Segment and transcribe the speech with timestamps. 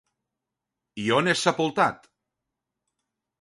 [1.03, 2.09] I on és sepultat?